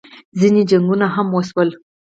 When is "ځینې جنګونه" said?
0.39-1.05